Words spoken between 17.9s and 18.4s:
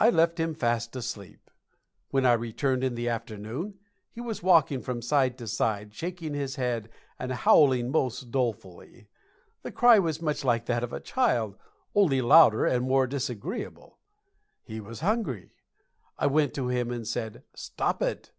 it."